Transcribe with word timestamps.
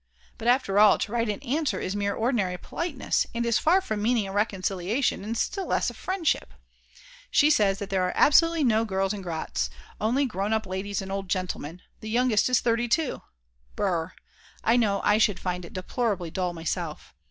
But 0.39 0.47
after 0.47 0.79
all, 0.79 0.97
to 0.97 1.11
write 1.11 1.29
an 1.29 1.39
answer 1.43 1.79
is 1.79 1.95
mere 1.95 2.15
ordinary 2.15 2.57
politeness, 2.57 3.27
and 3.35 3.45
is 3.45 3.59
far 3.59 3.81
from 3.81 4.01
meaning 4.01 4.25
a 4.25 4.31
reconciliation, 4.33 5.23
and 5.23 5.37
still 5.37 5.67
less 5.67 5.91
a 5.91 5.93
friendship. 5.93 6.55
She 7.29 7.51
says 7.51 7.77
that 7.77 7.91
there 7.91 8.01
are 8.01 8.13
absolutely 8.15 8.63
no 8.63 8.83
girls 8.83 9.13
in 9.13 9.21
Gratsch, 9.21 9.69
only 9.99 10.25
grown 10.25 10.53
up 10.53 10.65
ladies 10.65 11.03
and 11.03 11.11
old 11.11 11.29
gentlemen, 11.29 11.83
the 11.99 12.09
youngest 12.09 12.49
is 12.49 12.61
32! 12.61 13.21
brr, 13.75 14.11
I 14.63 14.75
know 14.75 15.01
I 15.03 15.19
should 15.19 15.39
find 15.39 15.63
it 15.65 15.73
deplorably 15.73 16.31
dull 16.31 16.51
myself. 16.53 17.13